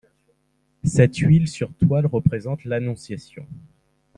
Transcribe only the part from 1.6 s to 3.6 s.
toile représente l'Annonciation.